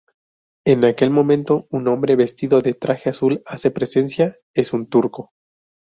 [0.65, 5.29] En aquel momento, un hombre vestido de traje azul hace presencia, es un Turco.